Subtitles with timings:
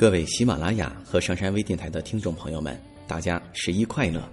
[0.00, 2.74] 各位喜马拉雅和上山微电台的听众朋友们，
[3.06, 4.26] 大家十一快乐！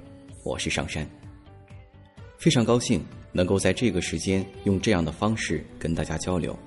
[0.45, 1.05] 我是上山，
[2.37, 3.03] 非常高兴
[3.33, 6.57] 能够在这个时间用这样的方式跟大家交流。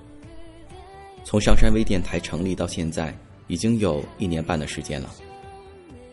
[1.25, 5.11] 从上山微电台成立到现在，已经有一年半的时间了。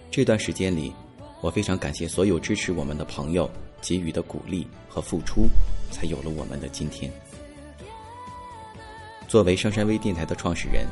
[0.09, 0.93] 这段时间里，
[1.41, 3.51] 我非常感谢所有支持我们的朋友
[3.81, 5.49] 给予的鼓励和付出，
[5.91, 7.11] 才有了我们的今天。
[9.27, 10.87] 作为上山微电台的创始人，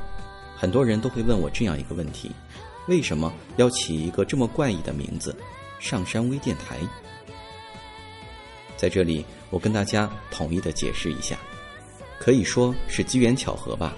[0.56, 2.32] 很多人都会问我这样一个问题：
[2.88, 5.36] 为什么要起一个这么怪异的名字——
[5.80, 6.80] 上山微电台？
[8.78, 11.38] 在这里，我跟大家统一的解释一下，
[12.20, 13.96] 可以说是机缘巧合吧。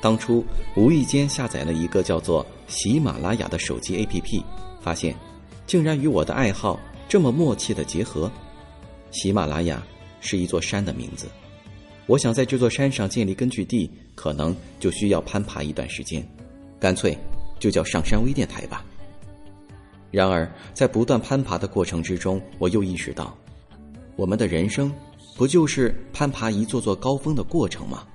[0.00, 0.44] 当初
[0.76, 4.42] 无意间下载了一个叫做喜马拉雅的手机 APP，
[4.80, 5.16] 发现
[5.66, 6.78] 竟然与我的爱好
[7.08, 8.30] 这么默契的结合。
[9.10, 9.82] 喜马拉雅
[10.20, 11.26] 是一座山的名字。
[12.06, 16.26] 我想在这座山上建立根据地，可能就需要攀爬一段时间，
[16.78, 17.16] 干脆
[17.58, 18.84] 就叫上山微电台吧。
[20.10, 23.36] 然而，在不断攀爬的过程之中，我又意识到，
[24.16, 24.92] 我们的人生
[25.36, 28.06] 不就是攀爬一座座高峰的过程吗？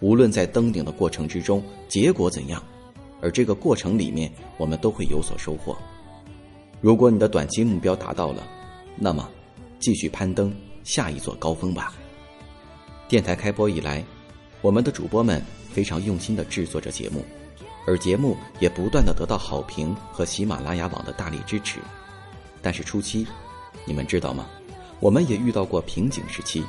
[0.00, 2.62] 无论在登顶的过程之中结果怎样，
[3.20, 5.76] 而这个过程里面我们都会有所收获。
[6.80, 8.42] 如果你的短期目标达到了，
[8.96, 9.28] 那么
[9.78, 11.94] 继续攀登下一座高峰吧。
[13.06, 14.02] 电台开播以来，
[14.62, 17.24] 我们的主播们非常用心的制作着节目，
[17.84, 21.80] 而节目也不断的得到好评和喜马拉雅网的大力支持。
[22.62, 23.26] 但是初期，
[23.84, 24.46] 你们知道吗？
[25.00, 26.64] 我们也遇到过瓶颈时期，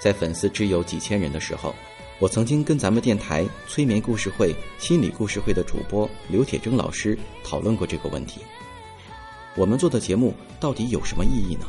[0.00, 1.74] 在粉丝只有几千人的时候，
[2.20, 8.40] 我曾经跟咱们电台催眠故事会、心理故事会的主播刘铁铮老师讨论过这个问题。
[9.56, 11.66] 我们做的节目到底有什么意义呢？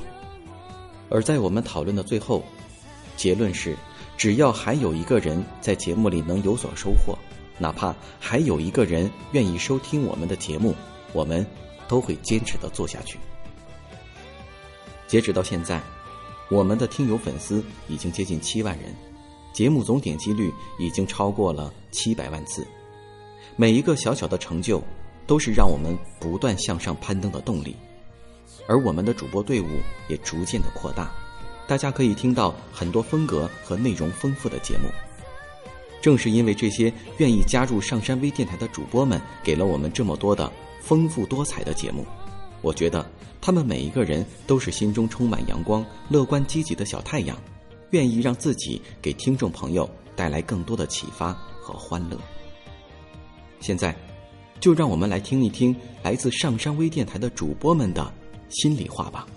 [1.09, 2.41] 而在我们讨论的最后，
[3.17, 3.75] 结论是。
[4.21, 7.17] 只要还有一个人在节目里能有所收获，
[7.57, 10.75] 哪怕还有一个人愿意收听我们的节目，
[11.11, 11.43] 我们
[11.87, 13.17] 都会坚持的做下去。
[15.07, 15.81] 截止到现在，
[16.51, 18.93] 我们的听友粉丝已经接近七万人，
[19.53, 22.63] 节目总点击率已经超过了七百万次。
[23.55, 24.79] 每一个小小的成就，
[25.25, 27.75] 都是让我们不断向上攀登的动力，
[28.67, 29.65] 而我们的主播队伍
[30.07, 31.11] 也逐渐的扩大。
[31.67, 34.89] 大家可以听到很多风格和内容丰富的节目。
[36.01, 40.51] 正是因为这些愿意加入上山微电台的主播们，给了我们这么多的
[40.81, 42.05] 丰富多彩的节目。
[42.61, 47.37] 我觉得他们每一个人都是心中充满阳光、乐观积极的小太阳，
[47.91, 52.17] 愿意让自己给听众朋友带来更多的启发和欢乐。
[53.59, 53.95] 现在，
[54.59, 58.11] 就让我们来听一听来自上山微电台的主播们的
[58.49, 59.27] 心里话吧。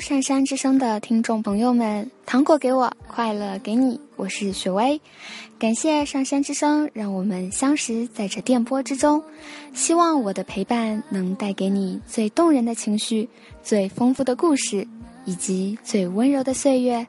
[0.00, 5.00] 上山之声的听众朋友们，糖果给我，快乐给你，我是雪薇。
[5.58, 9.22] 感谢上山之声，让我们相识在这电波之中。
[9.72, 13.26] 希望我的陪伴能带给你最动人的情绪、
[13.62, 14.86] 最丰富的故事
[15.24, 17.06] 以及最温柔的岁月。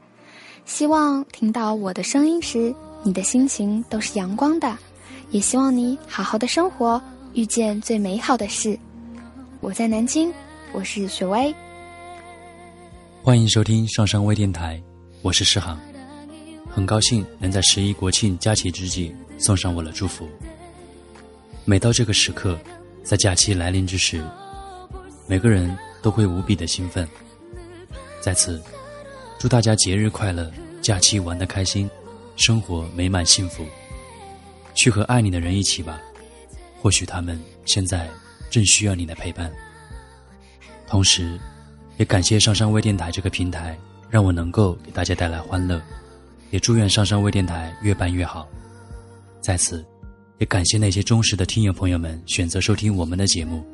[0.64, 2.74] 希望听到我的声音时，
[3.04, 4.78] 你的心情都是阳光的。
[5.32, 7.02] 也希望你好好的生活，
[7.34, 8.80] 遇见最美好的事。
[9.60, 10.32] 我在南京，
[10.72, 11.54] 我是雪薇。
[13.22, 14.82] 欢迎收听上山微电台，
[15.22, 15.78] 我是诗航，
[16.74, 20.28] 很高兴能在十一国庆假期之际送上我的祝福。
[21.66, 22.58] 每到这个时刻，
[23.04, 24.24] 在假期来临之时，
[25.28, 27.08] 每个人都会无比的兴奋。
[28.22, 28.62] 在此，
[29.38, 30.52] 祝大家节日快乐，
[30.82, 31.90] 假期玩得开心，
[32.36, 33.66] 生活美满幸福。
[34.74, 36.00] 去和爱你的人一起吧，
[36.82, 38.10] 或许他们现在
[38.50, 39.52] 正需要你的陪伴。
[40.88, 41.40] 同时。
[41.98, 43.78] 也感谢上山微电台这个平台，
[44.10, 45.80] 让我能够给大家带来欢乐。
[46.52, 48.48] 也祝愿上山微电台越办越好。
[49.42, 49.84] 在此，
[50.38, 53.66] 也感谢那些忠实的听友朋友们选择收听我们的节目。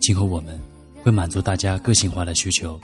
[0.00, 0.60] 今后我们
[1.02, 2.78] 会满足大家个性化的需求，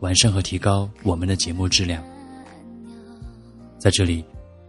[0.00, 2.02] 完善和提高我们的节目质量。
[3.78, 4.24] 在这里，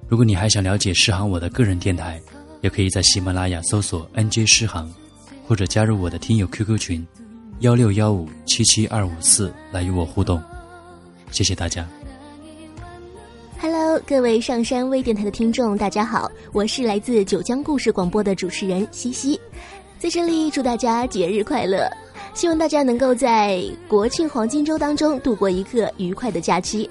[0.08, 2.22] 如果你还想了解诗航我的个人电台，
[2.62, 4.92] 也可以在喜马拉雅搜索 “nj 诗航”，
[5.48, 7.06] 或者加入我的听友 QQ 群。
[7.60, 10.42] 幺六幺五七七二五四来与我互动，
[11.32, 11.88] 谢谢大家。
[13.64, 19.40] Hello，各位上山微电台的听众，大家好，我是来自九江故事广播的主持人西西，
[19.98, 21.90] 在这里祝大家节日快乐，
[22.34, 26.90] 希望大家能够在国庆黄金周当中度过一个愉快的假期。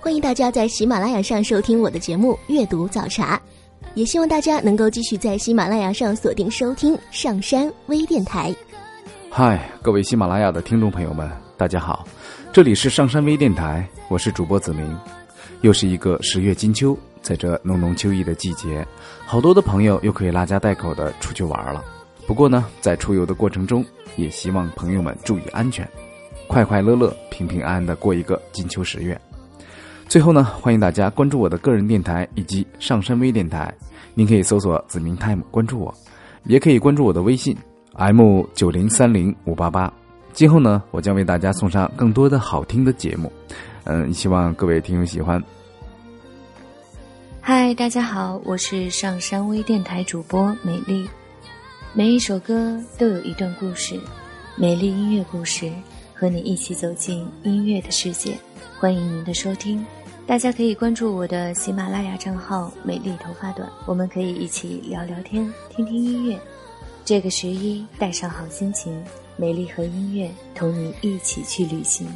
[0.00, 3.36] 欢迎大家在喜马拉雅上收听我的节目《阅读早茶》，
[3.92, 8.50] 也希望大家能够继续在喜马拉雅上锁定收听上山微电台。
[9.28, 12.08] 嗨，各位喜马拉雅的听众朋友们，大家好，
[12.50, 14.98] 这里是上山微电台，我是主播子明。
[15.62, 18.86] 又是一个十月金秋，在这浓浓秋意的季节，
[19.24, 21.82] 好多的朋友又可以拉家带口的出去玩了。
[22.26, 23.84] 不过呢，在出游的过程中，
[24.16, 25.88] 也希望朋友们注意安全，
[26.48, 29.18] 快快乐乐、平平安安的过一个金秋十月。
[30.08, 33.72] 最后呢，欢迎大家关注我的个人电台以及上山微电台。
[34.14, 35.94] 您可以搜索“子明 time” 关注我，
[36.44, 37.56] 也可以关注我的微信
[37.94, 39.92] “m 九零三零五八八”。
[40.34, 43.32] 今后呢，我将为大家送上更多的好听的节目。
[43.84, 45.42] 嗯，希望各位听友喜欢。
[47.40, 51.08] 嗨，大家好，我是上山微电台主播美丽。
[51.92, 54.00] 每一首歌都有一段故事，
[54.56, 55.70] 美丽音乐故事，
[56.14, 58.38] 和你一起走进音乐的世界。
[58.78, 59.84] 欢迎您的收听。
[60.24, 66.38] 大家可以关注我的喜马拉雅账号“美丽头发短”，我们可以一起聊聊天，听听音乐。
[67.04, 68.96] 这个十一，带上好心情，
[69.36, 72.06] 美丽和音乐同你一起去旅行。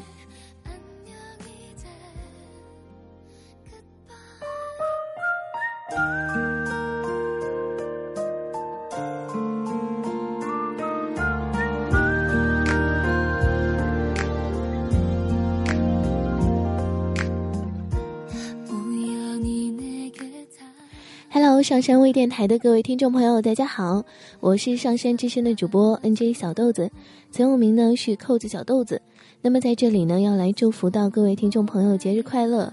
[21.62, 24.04] 上山微电台的各位听众朋友，大家好，
[24.40, 26.90] 我是上山之声的主播 NJ 小豆子，
[27.30, 29.00] 曾用名呢是扣子小豆子。
[29.40, 32.72] 那么在这里呢，要来祝福到各位听众朋友节日快乐。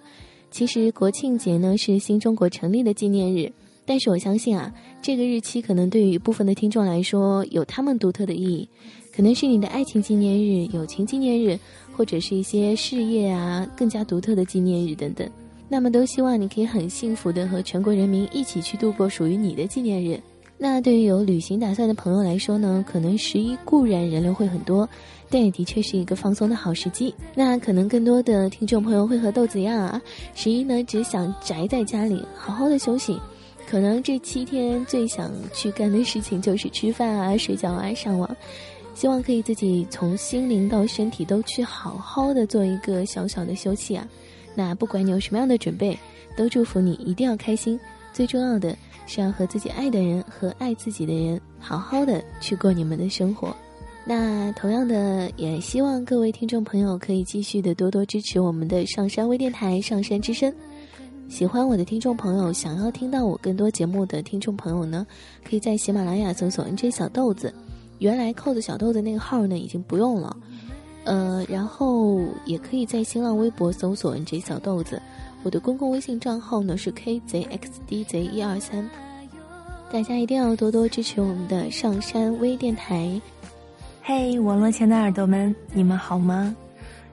[0.52, 3.52] 其实国庆节呢是新中国成立的纪念日，
[3.86, 8.68] 但是我相信啊，这个日期可能对于部分的听众来说有他们独特的意义，
[9.16, 11.58] 可能是你的爱情纪念日、友情纪念日，
[11.96, 15.30] 或者是一些事业啊更加独特的纪念日等等。
[15.74, 20.22] 那么都希望你可以很幸福的和全国人民一起去度过属于你的纪念日。
[20.56, 24.88] 那对于有旅行打算的朋友来说呢，可能十一固然人流会很多，
[25.32, 27.12] 但也的确是一个放松的好时机。
[27.34, 30.00] 那可能更多的听众朋友会和豆子一样啊，
[30.36, 33.20] 十一呢只想宅在家里好好的休息，
[33.68, 38.30] 可能这七天最想去干的事情就是吃饭啊、睡觉啊、上网。
[38.94, 44.08] 希望可以自己从心灵到身体都去好好的做一个小小的休憩啊。
[44.56, 45.98] 那不管你有什么样的准备，
[46.36, 47.80] 都祝福你一定要开心。
[48.12, 48.78] 最重要的
[49.08, 53.56] 是要和自己爱的人和爱自己的人好好的去过你们的生活。
[54.06, 60.54] 那同样的，也希望各位听众朋友可以继续的多多支持我们的上山微电台上山之声。
[61.30, 65.08] 喜欢我的听众朋友，想要听到我更多节目的听众朋友呢，
[65.44, 67.52] 可以在喜马拉雅搜索 “nj 小豆子”。
[68.00, 70.36] 原来扣子小豆子那个号呢，已经不用了。
[71.06, 75.02] 呃，然后也可以在新浪微博搜索 “nj 小豆子”，
[75.44, 78.90] 我的公共微信账号呢是 kzxdz 一二三，
[79.92, 83.20] 大家一定要多多支持我们的上山微电台。
[84.02, 86.56] 嘿，网络前的耳朵们，你们好吗？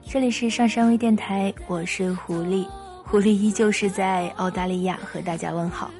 [0.07, 2.65] 这里是上山微电台，我是狐狸，
[3.05, 5.91] 狐狸依旧是在澳大利亚和大家问好。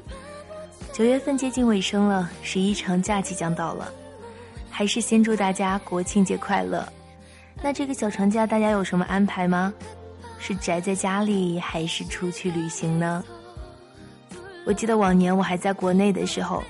[0.93, 3.91] 九月份接近尾声了，十一长假即将到了，
[4.69, 6.85] 还是先祝大家国庆节快乐。
[7.63, 9.73] 那这个小长假大家有什么安排吗？
[10.39, 13.23] 是宅在家里还是出去旅行呢？
[14.65, 16.63] 我记得往年我还在国内的时候，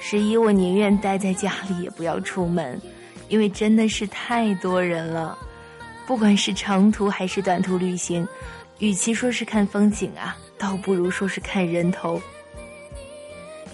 [0.00, 2.80] 十一我宁愿待在家里也不要出门，
[3.28, 5.36] 因为真的是太多人了。
[6.06, 8.26] 不管是长途还是短途旅行，
[8.78, 12.22] 与其说是看风景啊，倒不如说是看人头。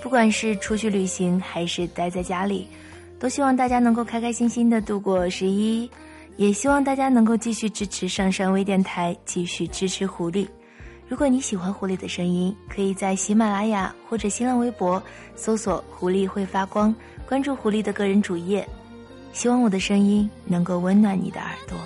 [0.01, 2.67] 不管是出去旅行还是待在家里，
[3.19, 5.91] 都希望大家能够开开心心的度过十一。
[6.37, 10.47] 也希望大家能够继续支持上山微电台，继续支持狐狸。
[11.09, 15.03] 如果你喜欢狐狸的声音，可以在喜马拉雅或者新浪微博
[15.37, 16.95] 搜索“狐狸会发光”，
[17.29, 18.67] 关注狐狸的个人主页。
[19.33, 21.77] 希望我的声音能够温暖你的耳朵。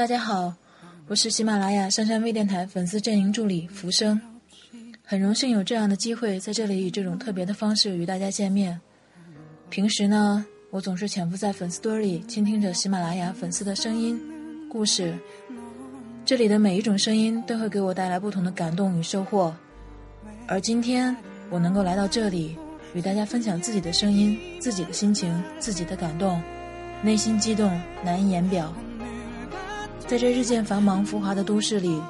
[0.00, 0.54] 大家好，
[1.08, 4.18] 我是喜马拉雅上山微电台粉丝阵营助理浮生，
[5.04, 8.80] 很荣幸有这样的机会在这里以这种特别的方式与大家见面。
[9.68, 14.18] 平时呢，我总是潜伏在粉丝堆里，倾听着喜马拉雅粉丝的声音、
[14.70, 15.12] 故事，
[16.24, 19.54] 这里的每一种声音都会给我带来不同的感动与收获。
[20.48, 21.14] 而今天，
[21.50, 22.56] 我能够来到这里，
[22.94, 26.40] 与大家分享自己的声音、自己的心情、自己的感动，
[27.02, 27.70] 内心激动
[28.02, 28.74] 难以言表。
[30.10, 32.02] 在这日渐繁忙浮华的都市里，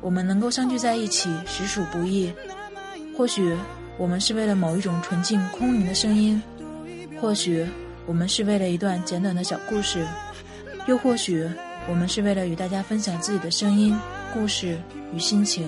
[0.00, 2.32] 我们能够相聚在一起，实属不易。
[3.16, 3.56] 或许
[3.96, 6.42] 我们是为了某一种纯净空灵的声音，
[7.20, 7.64] 或许
[8.06, 10.04] 我们是为了一段简短的小故事，
[10.88, 11.48] 又或许
[11.88, 13.96] 我们是为了与大家分享自己的声音、
[14.34, 14.76] 故事
[15.14, 15.64] 与心情。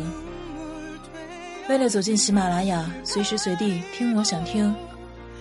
[1.69, 4.75] 为了走进喜马拉雅，随时随地听我想听，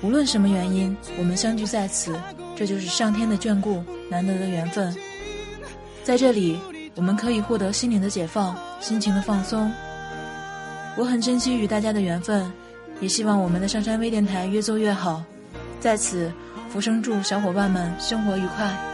[0.03, 2.15] 无论什么原因，我们相聚在此，
[2.55, 4.95] 这就是上天的眷顾，难得的缘分。
[6.09, 6.59] 在这里，
[6.95, 9.71] 我们可以获得心灵的解放，心情的放松。
[10.97, 12.51] 我很珍惜与大家的缘分，
[12.99, 15.23] 也希望我们的上山微电台越做越好。
[15.79, 16.33] 在此，
[16.67, 18.88] 浮生祝小伙伴们生活愉快。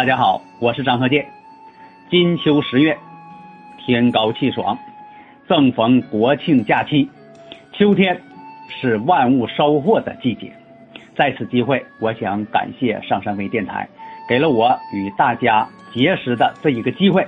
[0.00, 1.28] 大家好，我是张鹤剑。
[2.10, 2.96] 金秋十月，
[3.76, 4.78] 天高气爽，
[5.46, 7.06] 正逢国庆假期，
[7.74, 8.18] 秋天
[8.70, 10.50] 是万物收获的季节。
[11.14, 13.86] 在此机会，我想感谢上山微电台，
[14.26, 17.22] 给了我与大家结识的这一个机会。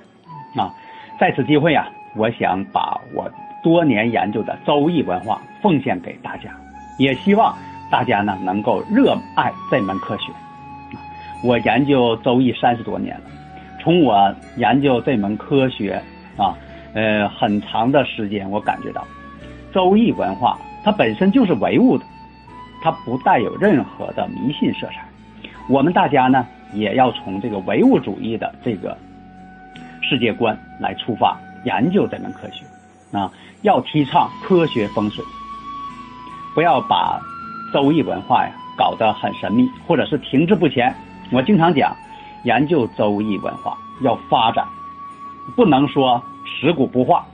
[0.57, 0.73] 啊，
[1.21, 1.87] 在此机会啊，
[2.17, 3.31] 我想把我
[3.63, 6.51] 多年研究的周易文化奉献给大家，
[6.99, 7.55] 也希望
[7.91, 10.33] 大家呢能够热爱这门科学。
[11.43, 13.23] 我研究周易三十多年了，
[13.81, 16.01] 从我研究这门科学
[16.37, 16.57] 啊，
[16.95, 19.05] 呃，很长的时间，我感觉到，
[19.73, 22.05] 周易文化它本身就是唯物的，
[22.81, 25.05] 它不带有任何的迷信色彩。
[25.69, 28.97] 我们大家呢，也要从这个唯物主义的这个
[30.01, 32.65] 世界观来出发研究这门科学
[33.17, 33.31] 啊，
[33.63, 35.25] 要提倡科学风水，
[36.55, 37.21] 不要把
[37.73, 40.95] 周易文化呀搞得很神秘，或者是停滞不前。
[41.33, 41.97] 我经常讲，
[42.45, 44.67] 研究周易文化要发展，
[45.57, 47.25] 不能说食古不化。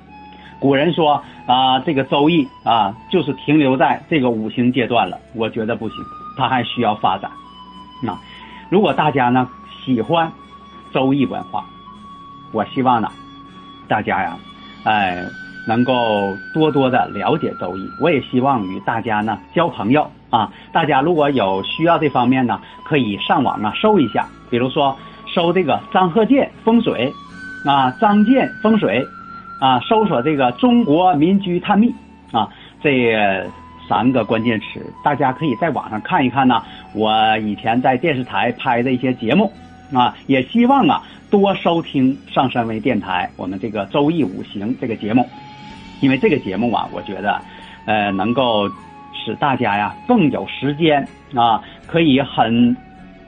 [0.61, 5.19] 古人说啊，这个周易啊，就是停留在这个五行阶段了。
[5.35, 5.97] 我觉得不行，
[6.37, 7.31] 它还需要发展。
[8.02, 8.17] 那
[8.71, 9.49] 如果大家呢
[9.85, 10.31] 喜欢
[10.93, 11.64] 周易文化，
[12.52, 13.11] 我希望呢
[13.88, 14.37] 大家呀，
[14.85, 15.25] 哎，
[15.69, 17.89] 能够多多的了解周易。
[18.01, 20.11] 我也希望与大家呢交朋友。
[20.31, 24.95] 啊，大家如果有需要这方面呢，可以上网啊搜一下，比如说
[25.35, 27.11] 搜这个张鹤剑风水，
[27.65, 29.07] 啊张剑风水，
[29.59, 31.95] 啊搜索这个中国民居探秘
[32.31, 32.47] 啊
[32.83, 33.49] 这
[33.89, 36.63] 三个关键词，大家可以在网上看一看呢。
[36.95, 39.51] 我以前在电视台拍的一些节目
[39.92, 45.26] 啊，也希望啊多收听上山微电台我们这个周易五行这个节目，
[46.00, 47.40] 因为这个节目啊，我觉得
[47.87, 48.68] 呃能够。
[49.25, 52.75] 使大家呀更有时间啊，可以很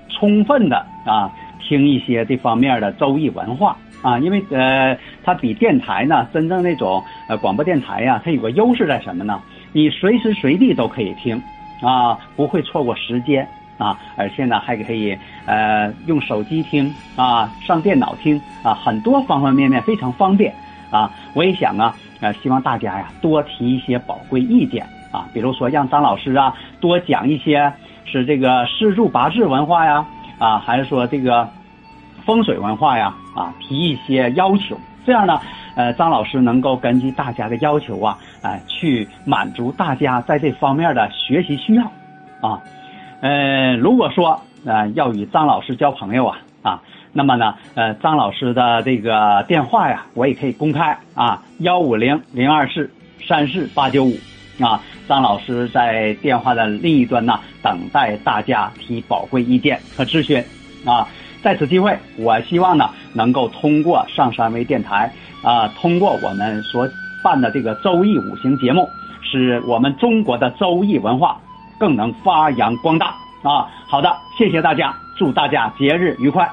[0.08, 9.42] 充分的啊听一些这方面的周易文化啊，因为呃它比电台呢真正那种呃广播电台呀，它有个优势在什么呢？
[9.72, 11.42] 你随时随地都可以听
[11.82, 13.46] 啊，不会错过时间
[13.80, 20.54] 啊，而且呢还可以呃用手机听啊，上电脑听啊，很多方方面面非常方便
[20.92, 21.10] 啊。
[21.34, 24.86] 我也想啊，呃希望大家呀多提一些宝贵意见。
[25.12, 27.72] 啊，比如说让张老师啊多讲一些
[28.04, 30.06] 是这个四柱八字文化呀，
[30.38, 31.48] 啊，还是说这个
[32.24, 35.40] 风水文化呀，啊，提一些要求，这样呢，
[35.74, 41.82] 呃，张老师能够根据大家的要求啊，哎，去满足大家在这方面的学习需要，
[42.40, 42.60] 啊，
[43.20, 52.90] 呃，如果说呃要与张老师交朋友啊，啊，那么呢，呃，张老师的这个电话呀，我也可以公开啊，幺五零零二四
[53.26, 54.14] 三四八九五。
[54.62, 60.44] 啊，张老师在电话的另一端呢，等待大家提宝贵意见和咨询。
[60.84, 61.08] 啊，
[61.42, 65.10] 在此机会，我希望呢，能够通过上山微电台
[65.42, 66.86] 啊，通过我们所
[67.24, 68.86] 办的这个周易五行节目，
[69.22, 71.40] 使我们中国的周易文化
[71.80, 73.06] 更能发扬光大。
[73.42, 76.48] 啊，好的，谢谢大家，祝大家节日愉快。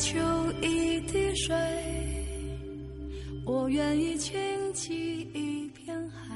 [0.00, 0.18] 求
[0.62, 1.54] 一滴水，
[3.44, 4.40] 我愿意倾
[4.72, 6.34] 起一片海。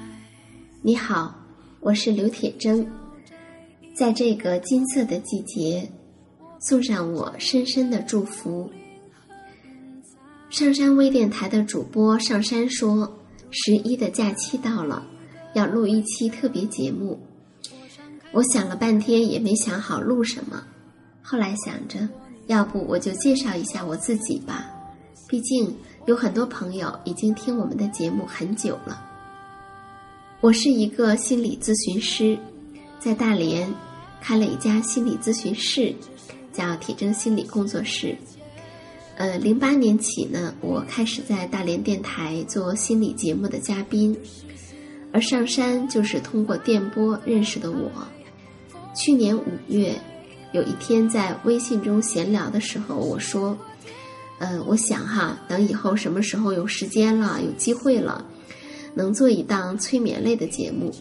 [0.83, 1.35] 你好，
[1.81, 2.87] 我是刘铁铮，
[3.97, 5.91] 在这个金色的季节，
[6.61, 8.71] 送上我深深的祝福。
[10.51, 13.19] 上山微电台的主播上山说
[13.51, 15.07] ：“十一的假期到了，
[15.55, 17.19] 要录一期特别节目。”
[18.31, 20.63] 我想了半天也没想好录什么，
[21.23, 22.07] 后来想着，
[22.47, 24.71] 要不我就介绍一下我自己吧。
[25.29, 25.75] 毕竟
[26.07, 29.03] 有很多朋友已经听我们的节目很久了。
[30.41, 32.39] 我是一个心理咨询师，
[33.01, 33.73] 在大连
[34.21, 35.95] 开了一家心理咨询室，
[36.53, 38.15] 叫铁铮心理工作室。
[39.17, 44.15] 呃，零八年起呢，我开始在大连电台做心理节目的嘉宾，
[45.13, 47.91] 而上山就是通过电波认识的我。
[48.95, 49.99] 去年五月，
[50.55, 53.59] 有一天在微信中闲聊的时候，我说
[54.39, 58.25] ：“呃，我想哈，等以后什么时候有时间了、有机会了，
[58.95, 60.95] 能做一档催眠类的节目。”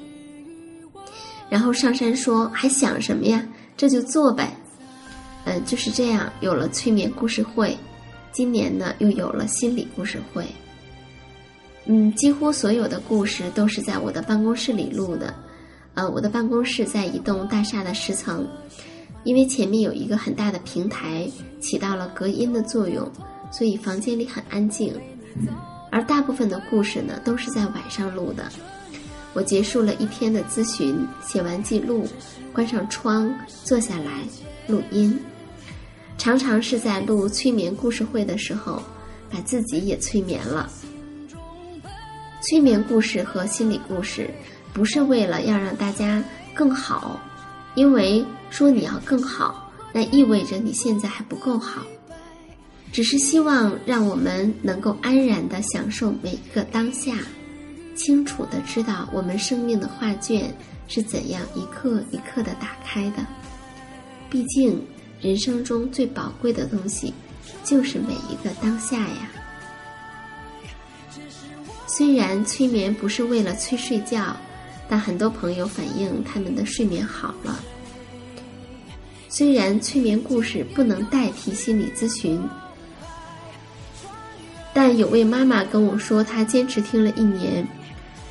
[1.51, 3.47] 然后上山说：“还想什么呀？
[3.77, 4.57] 这就做呗。”
[5.45, 7.77] 嗯，就是这样，有了催眠故事会，
[8.31, 10.47] 今年呢又有了心理故事会。
[11.85, 15.31] 嗯，几乎所有的故事都是在我的办公室里录的。
[15.93, 18.47] 呃，我的办公室在一栋大厦的十层，
[19.23, 23.09] 因为前面有一个很大的平台，起到了隔音的作用，
[23.51, 24.93] 所以房间里很安静。
[25.91, 28.49] 而大部分的故事呢，都是在晚上录的。
[29.33, 32.07] 我结束了一天的咨询，写完记录，
[32.51, 34.23] 关上窗，坐下来
[34.67, 35.19] 录音。
[36.17, 38.81] 常常是在录催眠故事会的时候，
[39.29, 40.69] 把自己也催眠了。
[42.41, 44.29] 催眠故事和心理故事。
[44.73, 46.23] 不是为了要让大家
[46.55, 47.21] 更好，
[47.75, 51.81] 因为说你要更好，那意味着你现在还不够好。
[52.91, 57.15] 只是希望让我们能够安然的享受每一个当下，
[57.95, 60.53] 清楚的知道我们生命的画卷
[60.87, 63.25] 是怎样一刻一刻的打开的。
[64.29, 64.79] 毕竟，
[65.19, 67.11] 人生中最宝贵的东西，
[67.63, 69.31] 就是每一个当下呀。
[71.87, 74.37] 虽然催眠不是为了催睡觉。
[74.87, 77.59] 但很多朋友反映他们的睡眠好了。
[79.29, 82.39] 虽然催眠故事不能代替心理咨询，
[84.73, 87.67] 但有位妈妈跟我说，她坚持听了一年，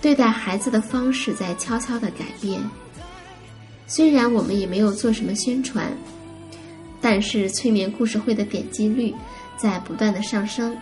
[0.01, 2.61] 对待孩子的方式在悄悄的改变。
[3.89, 5.93] 虽然我们也没有做什么宣传，
[7.01, 9.13] 但是催眠故事会的点击率
[9.57, 10.77] 在不断的上升，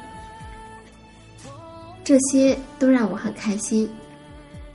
[2.05, 3.89] 这些都让我很开心。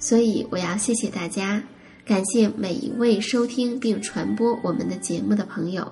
[0.06, 1.64] 所以我要谢谢大家，
[2.06, 5.92] 感谢每一位收听并传播我们的节目的朋友，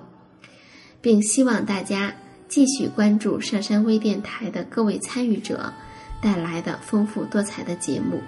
[1.00, 2.14] 并希望大家
[2.48, 5.72] 继续关注上山微电台的各位参与者
[6.22, 8.22] 带来的丰富多彩的节目。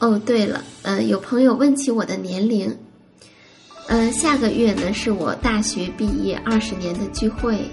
[0.00, 2.76] 哦，对了，嗯，有朋友问起我的年龄，
[3.86, 7.70] 嗯，下个月呢是我大学毕业二十年的聚会，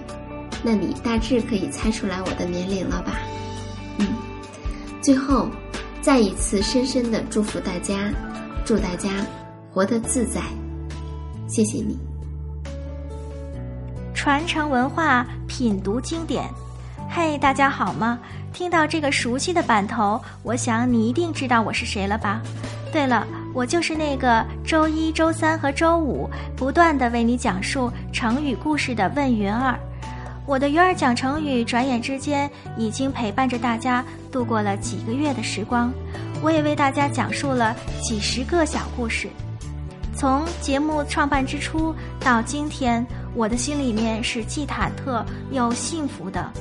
[0.61, 3.19] 那你大致可以猜出来我的年龄了吧？
[3.97, 4.07] 嗯，
[5.01, 5.49] 最后。
[6.03, 8.11] 再一次深深的祝福大家，
[8.65, 9.09] 祝大家
[9.71, 10.41] 活得自在，
[11.47, 11.97] 谢谢你。
[14.13, 16.43] 传承文化，品读经典。
[17.09, 18.19] 嘿，大家好吗？
[18.51, 22.41] 听到这个熟悉的版头，我想你一定知道我是谁了吧？
[22.91, 29.79] 对了，我就是那个周一周三和周五不断的为你讲述成语故事的问云儿。
[30.45, 35.93] 我的鱼儿讲成语，转眼之间已经陪伴着大家度过了几个月的时光。
[36.41, 39.29] 我也为大家讲述了几十个小故事。
[40.13, 46.51] 从节目创办之初到今天，我的心里面是既忐忑又幸福的。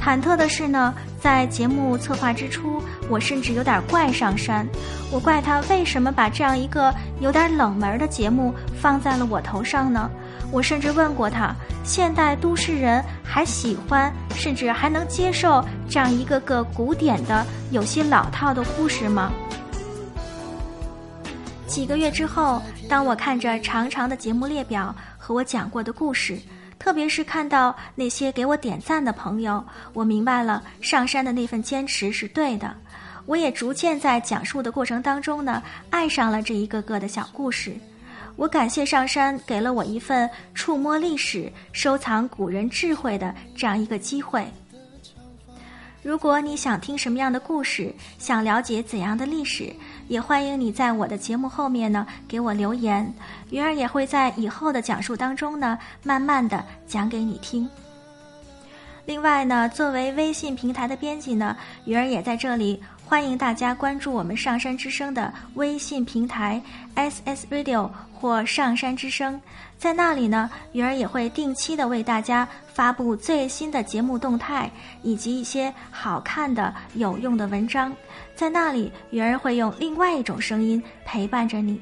[0.00, 4.66] 忐忑的是呢，在节目策划之初，我甚至有点怪上山。
[5.10, 10.10] 我怪他为什么把这样一个有点冷门的节目放在了我头上呢？
[10.52, 19.30] 我甚至问过他，现代都市人还喜欢，甚至还能接受这样一个个古典的、有些老套的故事吗？
[21.66, 26.36] 几个月之后，当我看着长长的节目列表和我讲过的故事，
[26.80, 32.74] 特别是看到那些给我点赞的朋友，我明白了上山的那份坚持是对的。
[33.26, 37.72] 我也逐渐在讲述的过程当中呢，爱上了这一个个的小故事。
[38.40, 44.42] 我感谢上山给了我一份触摸历史、收藏古人智慧的这样一个机会。
[46.02, 49.70] 如果你想听什么样的故事，想了解怎样的历史，
[50.08, 53.12] 也欢迎你在我的节目后面呢给我留言，
[53.50, 57.68] 鱼儿也会在以后的讲述当中呢，慢慢的讲给你听。
[59.04, 66.62] 另外呢，作为微信平台的编辑呢，鱼儿也在这里欢迎大家关注我们上山之声的微信平台
[66.94, 69.40] SS Radio 或上山之声，
[69.76, 74.70] 在那里呢，鱼儿也会定期的为大家发布最新的节目动态
[75.02, 77.92] 以及一些好看的有用的文章，
[78.36, 81.80] 在那里，鱼儿会用另外一种声音陪伴着你。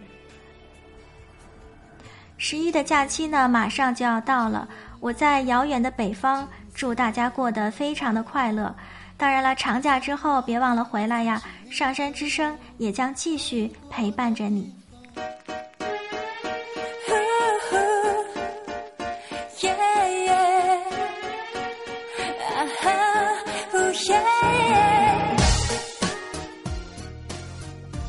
[2.38, 4.66] 十一的假期呢，马上就要到了，
[4.98, 6.48] 我在遥远的北方。
[6.74, 8.72] 祝大家过得非常的快乐。
[9.18, 11.42] 当然了，长假之后别忘了回来呀！
[11.72, 14.72] 上山之声也将继续陪伴着你。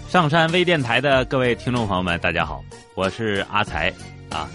[0.08, 3.92] 上山微电台的各位听众朋友们，大家好，我是阿才
[4.30, 4.48] 啊。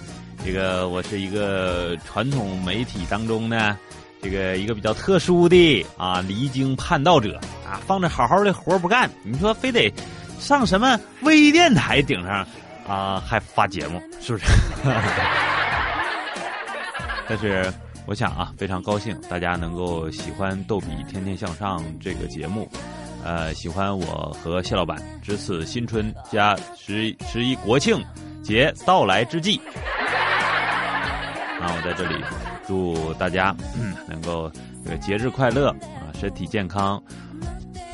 [0.45, 3.77] 这个我是一个传统媒体当中呢。
[4.25, 9.93] 这个一个比较特殊的啊，离经叛道者啊，放着好好的活不干，你说非得
[10.41, 12.47] 上什么微电台顶上
[12.89, 14.47] 啊，还发节目，是不是？
[17.29, 17.71] 但是
[18.07, 22.67] 我想啊，非常高兴大家能够喜欢《逗比天天向上》这个节目，
[23.23, 28.03] 呃，喜欢我和谢老板值此新春加十十一国庆
[28.43, 29.61] 节到来之际，
[31.61, 32.15] 啊，我在这里。
[32.66, 33.55] 祝大家
[34.09, 34.50] 能够
[34.85, 37.03] 这个节日快乐啊，身体健康，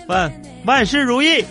[0.09, 0.33] 万
[0.64, 1.44] 万事如意。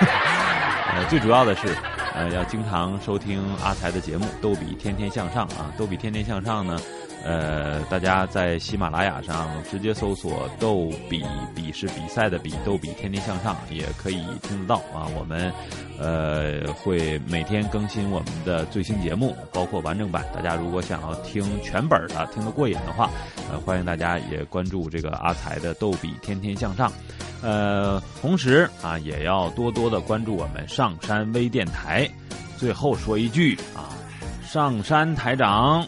[0.94, 1.74] 呃，最主要的是，
[2.14, 6.78] 呃，要经常收听阿才的节目《逗比天天向上》啊，《逗比天天向上》呢。
[7.24, 15.06] 呃，大家在喜马拉雅上直接搜索“逗比比是比赛的比逗比天天向上”也可以听得到啊。
[15.16, 15.52] 我们
[16.00, 20.24] 呃会每天更新我们的最新节目，包括完整版。
[20.34, 23.08] 大家如果想要听全本的、听得过瘾的话，
[23.50, 26.92] 呃，欢迎大家也关注这个阿才的“逗比天天向上”。
[27.40, 32.08] 呃，同时啊，也要多多的关注我们上山微电台。
[32.56, 33.94] 最后说一句啊，
[34.44, 35.86] 上山台长。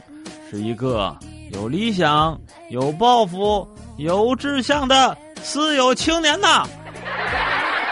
[0.55, 1.19] 是一个
[1.51, 2.41] 有理想、
[2.71, 6.65] 有抱负、有志向的私有青年呐！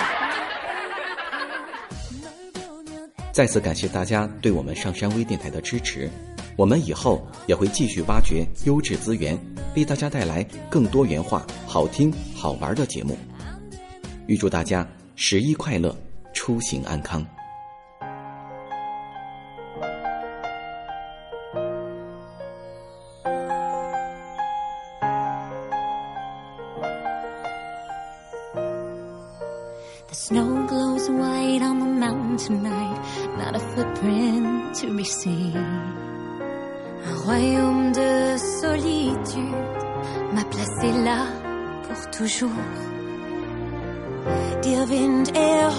[3.32, 6.08] 再次感谢大家对我们上山微电台的支持，
[6.54, 9.36] 我们以后也会继续挖掘优质资源，
[9.74, 13.18] 为大家带来更多元化、好听、好玩的节目。
[14.28, 15.92] 预祝大家十一快乐，
[16.32, 17.26] 出行安康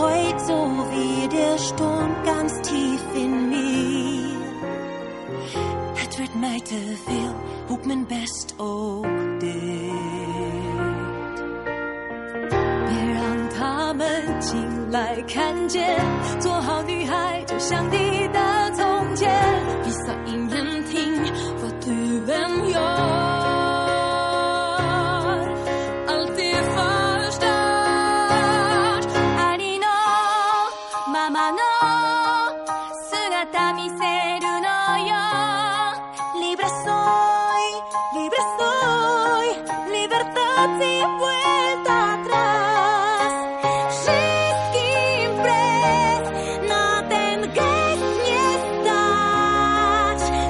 [0.00, 0.58] heut so
[0.90, 4.37] wie der Sturm ganz tief in mir.
[5.94, 7.34] Het werd mij te veel
[7.68, 9.06] op mijn best ook
[9.40, 9.48] dit.
[12.88, 15.98] 别让他们进来看见，
[16.40, 19.28] 做好女孩就像你的从前。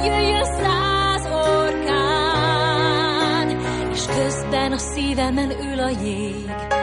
[0.06, 1.26] jöjjön száz
[1.66, 2.70] orkán,
[3.92, 6.83] és közben a szívemen ül a jég.